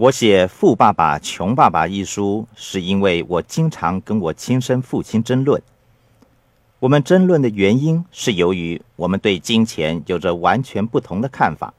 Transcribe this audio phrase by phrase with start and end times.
[0.00, 5.62] 我写《富爸爸穷爸爸》一书，是因为我经常跟我亲生父亲争论。
[6.78, 11.74] 我们争论的原因是由于我们对金钱有着完全不同的看法，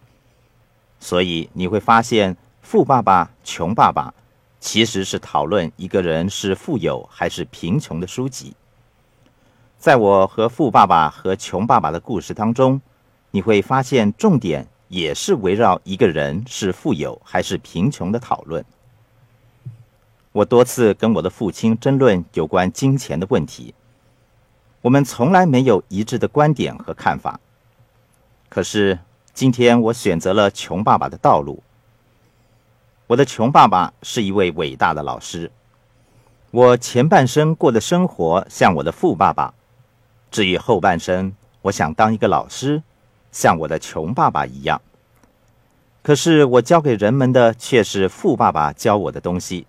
[1.00, 4.14] 所以你会发现，《富爸爸穷爸爸》
[4.60, 8.54] 其实是讨论一个人是富有还是贫穷的书籍。
[9.80, 12.80] 在我和富爸爸和穷爸爸的故事当中，
[13.32, 18.64] 你会发现重点也是围绕一个人是富有还是贫穷的讨论。
[20.34, 23.74] 我多次跟我的父亲争论有关金钱的问题。
[24.82, 27.40] 我们从来没有一致的观点和看法。
[28.50, 29.00] 可是
[29.34, 31.64] 今天我选择了穷爸爸的道路。
[33.08, 35.50] 我的穷爸爸是一位伟大的老师。
[36.52, 39.54] 我前半生过的生活像我的富爸爸，
[40.30, 42.84] 至于后半生，我想当一个老师，
[43.32, 44.82] 像我的穷爸爸一样。
[46.02, 49.66] 可是我教给人们的却是富爸爸教我的东西，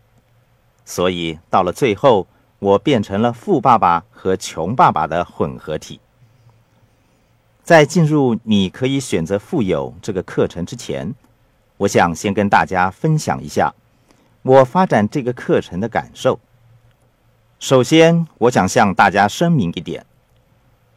[0.85, 2.27] 所以到了最后。
[2.63, 5.99] 我变成了富爸爸和穷爸爸的混合体。
[7.65, 11.13] 在进入你可以选择富有这个课程之前，
[11.77, 13.75] 我想先跟大家分享一下
[14.43, 16.39] 我发展这个课程的感受。
[17.59, 20.07] 首先，我想向大家声明一点：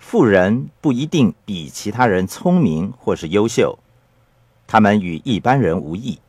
[0.08, 3.80] 富人不一定比其他人聪明或是优秀，
[4.68, 6.20] 他们与一般人无异，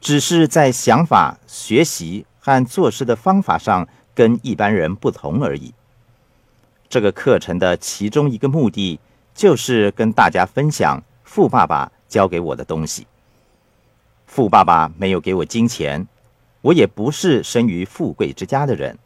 [0.00, 3.88] 只是在想法、学习和做事的方法上。
[4.14, 5.72] 跟一般人不同而已。
[6.90, 9.00] 这个课程的其中一个目的，
[9.34, 13.06] 就是跟大家分享富爸爸教给我的东西。
[14.26, 16.06] 富爸爸没有给我金钱，
[16.60, 18.98] 我也不是生于富贵之家的人。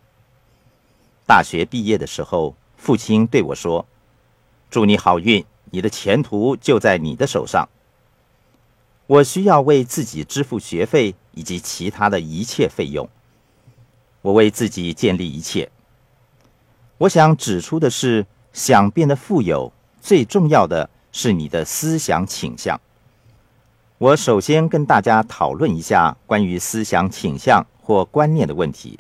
[1.25, 3.87] 大学毕业的时候，父亲对我说
[4.71, 7.69] ：“祝你好运，你的前途就在你的手上。”
[9.07, 13.09] 我需要为自己支付学费以及其他的一切费用。
[14.23, 15.71] 我为自己建立一切。
[16.99, 22.81] 我想指出的是，想变得富有，最重要的是你的思想倾向。
[23.99, 28.99] 我首先跟大家讨论一下关于思想倾向或观念的问题。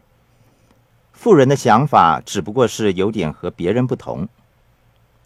[1.19, 4.28] 富人的想法只不过是有点和别人不同。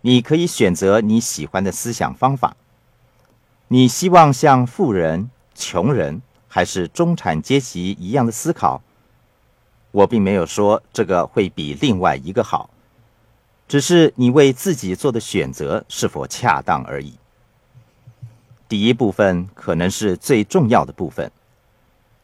[0.00, 2.56] 你可以选择你喜欢的思想方法。
[3.68, 8.80] 你希望像富人、穷人还是中产阶级一样的思考？
[9.90, 12.70] 我并没有说这个会比另外一个好，
[13.68, 17.14] 只是你为自己做的选择是否恰当而已。
[18.68, 21.30] 第一部分可能是最重要的部分，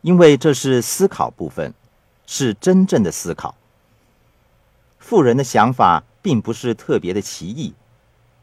[0.00, 1.75] 因为这是思考部分，
[2.27, 3.55] 是真正的思考。
[4.99, 7.73] 富人的想法并不是特别的奇异，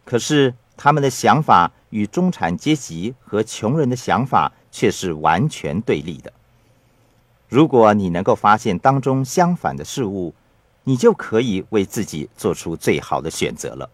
[0.05, 6.31] 可是他们的想法与中产阶级和穷人的想法却是完全对立的。
[7.49, 10.33] 如果你能够发现当中相反的事物，
[10.85, 13.89] 你就可以为自己做出最好的选择了。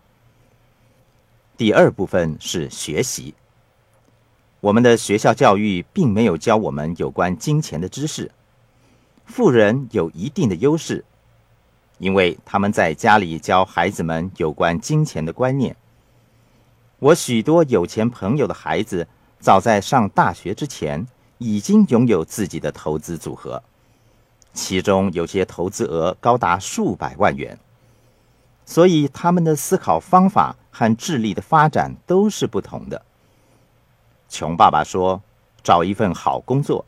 [1.58, 3.34] 第二部分是学习。
[4.62, 8.32] 我们的学校教育并没有教我们有关金钱的知识。
[9.30, 11.06] 富人有一定的优势，
[12.00, 15.78] 因为他们在家里教孩子们有关金钱的观念。
[17.00, 19.08] 我许多有钱朋友的孩子，
[19.40, 21.08] 早在上大学之前。
[21.42, 23.64] 已经拥有自己的投资组合，
[24.54, 27.58] 其中有些投资额高达数百万元，
[28.66, 33.06] 所以他们的思考方法和智力的发展都是不同的。
[34.28, 35.22] 穷爸爸说
[35.64, 36.84] ：“找一份好工作。”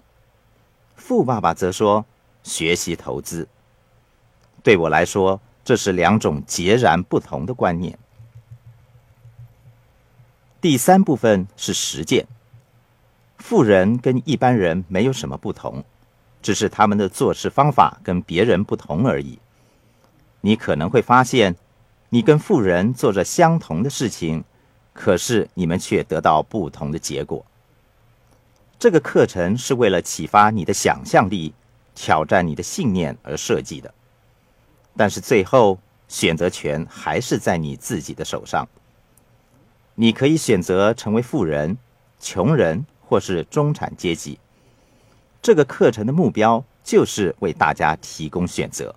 [0.98, 2.04] 富爸爸则说
[2.44, 3.48] ：“学习投资。”
[4.64, 7.98] 对我来说，这是两种截然不同的观念。
[10.60, 12.28] 第三部分是实践。
[13.40, 15.84] 富人跟一般人没有什么不同，
[16.44, 19.40] 只是他们的做事方法跟别人不同而已。
[20.42, 21.56] 你可能会发现，
[22.10, 24.44] 你跟富人做着相同的事情，
[24.94, 27.44] 可是你们却得到不同的结果。
[28.78, 31.54] 这个课程是为了启发你的想象力、
[31.96, 33.94] 挑战你的信念而设计的，
[34.96, 38.68] 但是最后选择权还是在你自己的手上。
[39.96, 41.78] 你可以选择成为富人、
[42.20, 42.86] 穷人。
[43.12, 44.40] 或是中产阶级，
[45.42, 48.96] 这个课程的目标就是为大家提供选择。